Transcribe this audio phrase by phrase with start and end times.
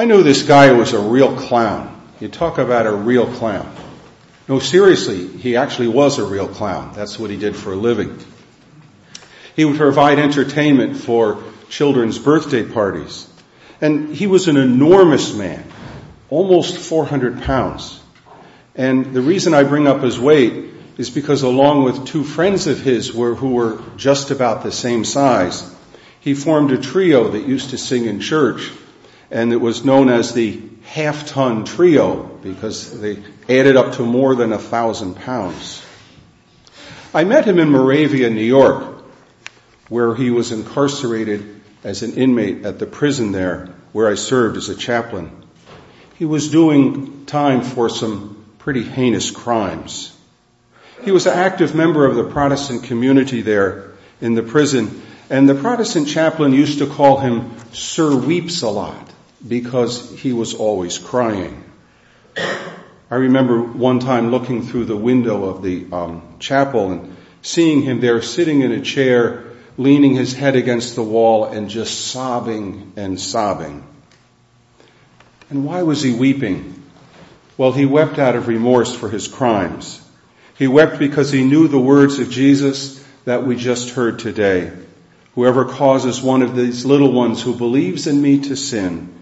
[0.00, 1.94] I knew this guy was a real clown.
[2.20, 3.70] You talk about a real clown.
[4.48, 6.94] No, seriously, he actually was a real clown.
[6.94, 8.18] That's what he did for a living.
[9.54, 13.28] He would provide entertainment for children's birthday parties.
[13.82, 15.70] And he was an enormous man,
[16.30, 18.00] almost 400 pounds.
[18.74, 20.64] And the reason I bring up his weight
[20.96, 25.70] is because along with two friends of his who were just about the same size,
[26.20, 28.70] he formed a trio that used to sing in church
[29.30, 34.34] and it was known as the half ton trio because they added up to more
[34.34, 35.84] than a thousand pounds.
[37.14, 39.04] I met him in Moravia, New York,
[39.88, 44.68] where he was incarcerated as an inmate at the prison there where I served as
[44.68, 45.30] a chaplain.
[46.16, 50.16] He was doing time for some pretty heinous crimes.
[51.04, 55.54] He was an active member of the Protestant community there in the prison, and the
[55.54, 59.10] Protestant chaplain used to call him Sir Weeps a lot
[59.46, 61.64] because he was always crying.
[63.10, 68.00] I remember one time looking through the window of the um, chapel and seeing him
[68.00, 69.44] there sitting in a chair,
[69.76, 73.84] leaning his head against the wall and just sobbing and sobbing.
[75.48, 76.80] And why was he weeping?
[77.56, 80.00] Well, he wept out of remorse for his crimes.
[80.56, 84.72] He wept because he knew the words of Jesus that we just heard today.
[85.34, 89.12] Whoever causes one of these little ones who believes in me to sin,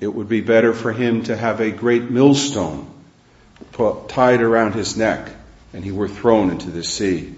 [0.00, 2.88] it would be better for him to have a great millstone
[4.08, 5.30] tied around his neck
[5.72, 7.34] and he were thrown into the sea.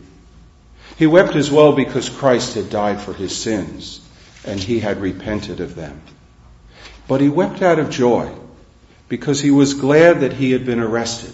[0.97, 4.01] He wept as well because Christ had died for his sins
[4.45, 6.01] and he had repented of them.
[7.09, 8.33] But he wept out of joy
[9.09, 11.33] because he was glad that he had been arrested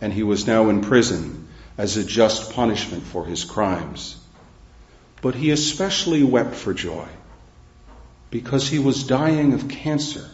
[0.00, 4.16] and he was now in prison as a just punishment for his crimes.
[5.20, 7.08] But he especially wept for joy
[8.30, 10.28] because he was dying of cancer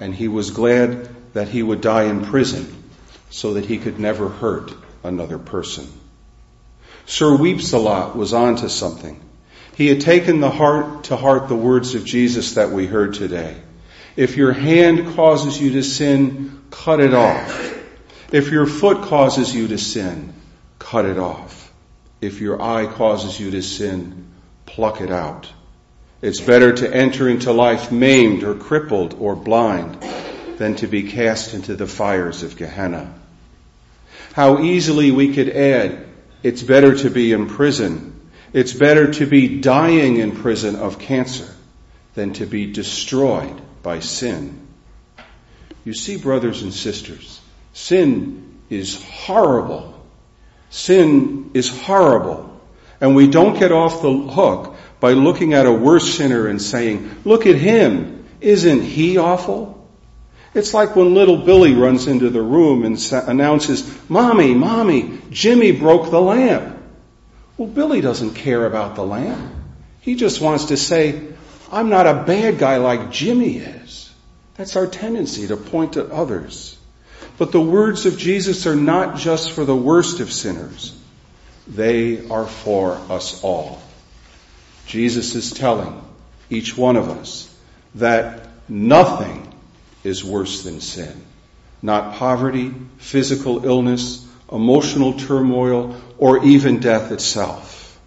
[0.00, 2.82] and he was glad that he would die in prison
[3.30, 5.86] so that he could never hurt another person.
[7.06, 9.20] Sir Weeps-a-Lot was on to something.
[9.76, 13.56] He had taken the heart to heart the words of Jesus that we heard today.
[14.16, 17.72] If your hand causes you to sin, cut it off.
[18.32, 20.32] If your foot causes you to sin,
[20.78, 21.72] cut it off.
[22.20, 24.32] If your eye causes you to sin,
[24.66, 25.48] pluck it out.
[26.24, 30.02] It's better to enter into life maimed or crippled or blind
[30.56, 33.12] than to be cast into the fires of Gehenna.
[34.32, 36.06] How easily we could add,
[36.42, 38.18] it's better to be in prison.
[38.54, 41.54] It's better to be dying in prison of cancer
[42.14, 44.66] than to be destroyed by sin.
[45.84, 47.38] You see, brothers and sisters,
[47.74, 50.02] sin is horrible.
[50.70, 52.58] Sin is horrible.
[52.98, 54.73] And we don't get off the hook
[55.04, 58.24] by looking at a worse sinner and saying, look at him.
[58.40, 59.86] Isn't he awful?
[60.54, 66.10] It's like when little Billy runs into the room and announces, Mommy, Mommy, Jimmy broke
[66.10, 66.78] the lamp.
[67.58, 69.52] Well, Billy doesn't care about the lamp.
[70.00, 71.22] He just wants to say,
[71.70, 74.10] I'm not a bad guy like Jimmy is.
[74.54, 76.78] That's our tendency to point at others.
[77.36, 80.98] But the words of Jesus are not just for the worst of sinners.
[81.68, 83.82] They are for us all.
[84.86, 86.02] Jesus is telling
[86.50, 87.54] each one of us
[87.96, 89.52] that nothing
[90.02, 91.24] is worse than sin.
[91.82, 97.98] Not poverty, physical illness, emotional turmoil, or even death itself.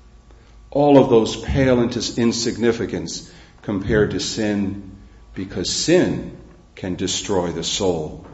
[0.72, 4.96] All of those pale into insignificance compared to sin
[5.34, 6.38] because sin
[6.76, 8.26] can destroy the soul.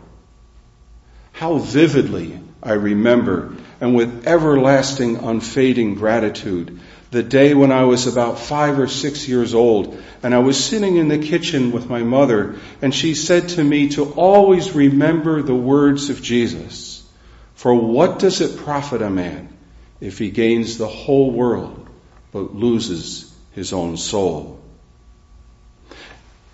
[1.31, 6.79] How vividly I remember and with everlasting unfading gratitude
[7.13, 10.97] the day when I was about five or six years old and I was sitting
[10.97, 15.56] in the kitchen with my mother and she said to me to always remember the
[15.56, 17.07] words of Jesus.
[17.53, 19.56] For what does it profit a man
[20.01, 21.88] if he gains the whole world
[22.31, 24.59] but loses his own soul?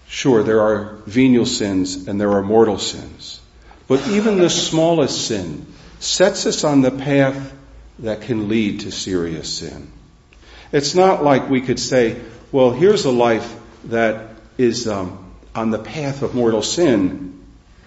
[0.10, 3.40] Sure, there are venial sins and there are mortal sins.
[3.88, 5.66] But even the smallest sin
[6.00, 7.54] sets us on the path
[8.00, 9.94] that can lead to serious sin.
[10.72, 12.22] It's not like we could say,
[12.52, 13.56] well, here's a life
[13.86, 17.44] that is um, on the path of mortal sin,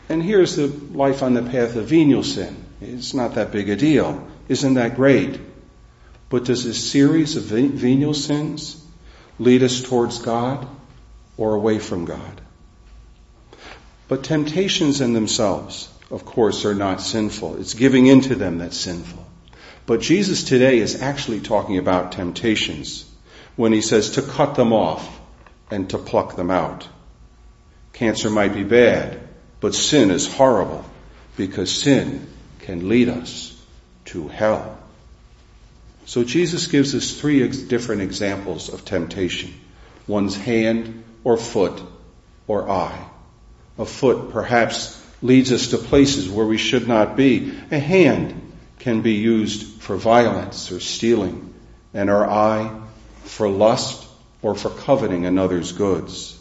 [0.09, 2.57] and here's the life on the path of venial sin.
[2.81, 4.29] It's not that big a deal.
[4.49, 5.39] Isn't that great?
[6.29, 8.85] But does a series of venial sins
[9.39, 10.67] lead us towards God
[11.37, 12.41] or away from God?
[14.09, 17.61] But temptations in themselves, of course, are not sinful.
[17.61, 19.22] It's giving into them that's sinful.
[19.93, 23.05] But Jesus today is actually talking about temptations
[23.57, 25.21] when he says to cut them off
[25.71, 26.89] and to pluck them out.
[27.93, 29.21] Cancer might be bad,
[29.61, 30.83] but sin is horrible
[31.37, 32.27] because sin
[32.61, 33.55] can lead us
[34.07, 34.79] to hell.
[36.07, 39.53] So Jesus gives us three ex- different examples of temptation.
[40.07, 41.83] One's hand or foot
[42.47, 43.05] or eye.
[43.77, 47.53] A foot perhaps leads us to places where we should not be.
[47.71, 48.52] A hand
[48.83, 51.55] can be used for violence or stealing,
[51.95, 52.81] and our eye
[53.25, 54.05] for lust
[54.43, 56.37] or for coveting another's goods.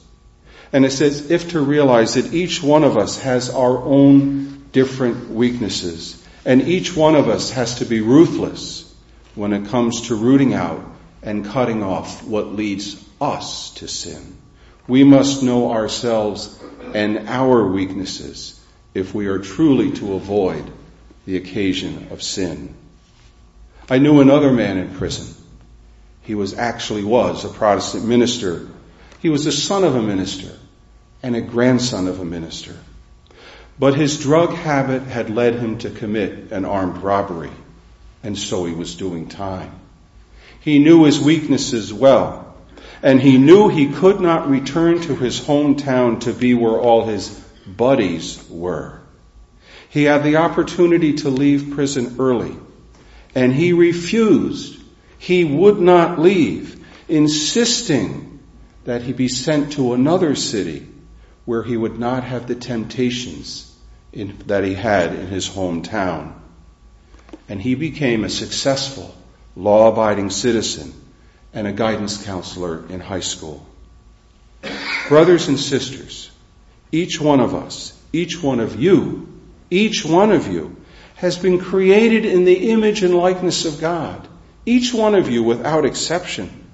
[0.73, 5.29] And it says, if to realize that each one of us has our own different
[5.29, 8.91] weaknesses, and each one of us has to be ruthless
[9.35, 10.83] when it comes to rooting out
[11.21, 14.35] and cutting off what leads us to sin.
[14.87, 16.59] We must know ourselves
[16.95, 18.59] and our weaknesses
[18.95, 20.71] if we are truly to avoid
[21.25, 22.75] the occasion of sin.
[23.89, 25.35] I knew another man in prison.
[26.21, 28.67] He was actually was a Protestant minister.
[29.21, 30.51] He was the son of a minister
[31.23, 32.75] and a grandson of a minister.
[33.79, 37.51] But his drug habit had led him to commit an armed robbery
[38.23, 39.71] and so he was doing time.
[40.61, 42.55] He knew his weaknesses well,
[43.01, 47.29] and he knew he could not return to his hometown to be where all his
[47.65, 49.00] buddies were.
[49.91, 52.55] He had the opportunity to leave prison early,
[53.35, 54.81] and he refused.
[55.19, 58.39] He would not leave, insisting
[58.85, 60.87] that he be sent to another city
[61.45, 63.71] where he would not have the temptations
[64.11, 66.33] in, that he had in his hometown
[67.51, 69.13] and he became a successful,
[69.57, 70.93] law abiding citizen
[71.53, 73.65] and a guidance counselor in high school.
[75.09, 76.31] Brothers and sisters,
[76.93, 79.27] each one of us, each one of you,
[79.71, 80.75] each one of you
[81.15, 84.27] has been created in the image and likeness of God.
[84.65, 86.69] Each one of you without exception.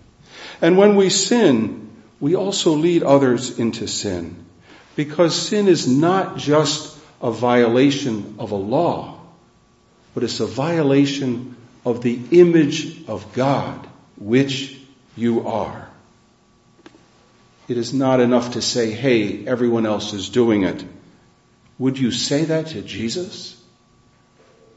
[0.62, 1.90] And when we sin,
[2.20, 4.46] we also lead others into sin.
[4.98, 9.18] Because sin is not just a violation of a law
[10.18, 11.56] but it's a violation
[11.86, 13.88] of the image of God,
[14.20, 14.76] which
[15.16, 15.88] you are.
[17.68, 20.84] It is not enough to say, hey, everyone else is doing it.
[21.80, 23.62] Would you say that to Jesus?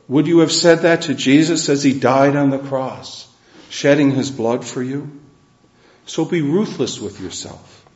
[0.08, 3.28] Would you have said that to Jesus as he died on the cross,
[3.68, 5.10] shedding his blood for you?
[6.06, 7.86] So be ruthless with yourself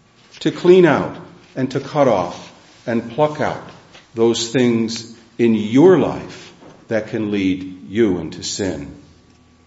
[0.40, 1.16] to clean out
[1.56, 2.52] and to cut off
[2.86, 3.68] and pluck out
[4.14, 6.52] those things in your life
[6.88, 8.94] that can lead you into sin.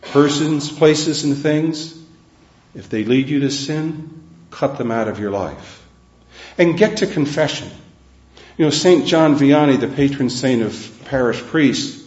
[0.02, 2.02] Persons, places, and things,
[2.76, 5.86] if they lead you to sin, cut them out of your life.
[6.58, 7.70] And get to confession.
[8.58, 9.06] You know, St.
[9.06, 12.04] John Vianney, the patron saint of parish priests,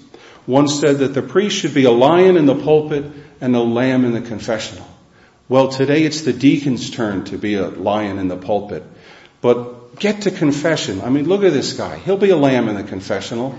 [0.47, 3.05] once said that the priest should be a lion in the pulpit
[3.41, 4.87] and a lamb in the confessional.
[5.49, 8.85] Well, today it's the deacon's turn to be a lion in the pulpit.
[9.41, 11.00] But get to confession.
[11.00, 11.99] I mean, look at this guy.
[11.99, 13.56] He'll be a lamb in the confessional.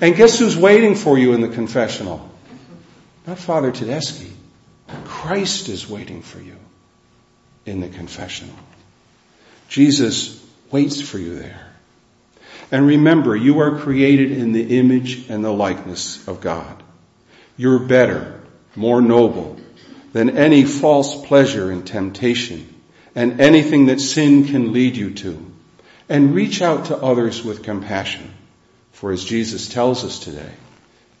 [0.00, 2.28] And guess who's waiting for you in the confessional?
[3.26, 4.30] Not Father Tedeschi.
[5.04, 6.56] Christ is waiting for you
[7.64, 8.54] in the confessional.
[9.68, 11.71] Jesus waits for you there.
[12.72, 16.82] And remember, you are created in the image and the likeness of God.
[17.58, 18.40] You're better,
[18.74, 19.60] more noble
[20.14, 22.66] than any false pleasure and temptation
[23.14, 25.52] and anything that sin can lead you to.
[26.08, 28.32] And reach out to others with compassion.
[28.92, 30.52] For as Jesus tells us today,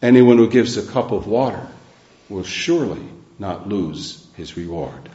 [0.00, 1.66] anyone who gives a cup of water
[2.28, 3.02] will surely
[3.38, 5.08] not lose his reward.